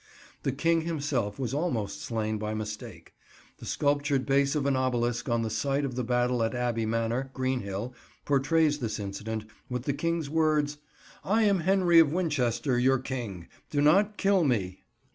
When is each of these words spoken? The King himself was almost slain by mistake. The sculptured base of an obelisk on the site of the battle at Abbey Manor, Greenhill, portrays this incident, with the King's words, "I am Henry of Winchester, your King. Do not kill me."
The 0.41 0.51
King 0.51 0.81
himself 0.81 1.37
was 1.37 1.53
almost 1.53 2.01
slain 2.01 2.39
by 2.39 2.55
mistake. 2.55 3.13
The 3.59 3.67
sculptured 3.67 4.25
base 4.25 4.55
of 4.55 4.65
an 4.65 4.75
obelisk 4.75 5.29
on 5.29 5.43
the 5.43 5.51
site 5.51 5.85
of 5.85 5.93
the 5.93 6.03
battle 6.03 6.41
at 6.41 6.55
Abbey 6.55 6.87
Manor, 6.87 7.29
Greenhill, 7.35 7.93
portrays 8.25 8.79
this 8.79 8.99
incident, 8.99 9.45
with 9.69 9.83
the 9.83 9.93
King's 9.93 10.27
words, 10.27 10.79
"I 11.23 11.43
am 11.43 11.59
Henry 11.59 11.99
of 11.99 12.11
Winchester, 12.11 12.79
your 12.79 12.97
King. 12.97 13.47
Do 13.69 13.79
not 13.79 14.17
kill 14.17 14.43
me." 14.43 14.81